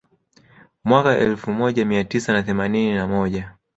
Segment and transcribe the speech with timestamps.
[0.83, 3.53] Mwaka elfu moja mia tisa na themanini na moja